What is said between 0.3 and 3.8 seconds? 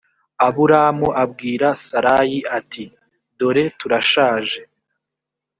aburamu abwira sarayi ati “dore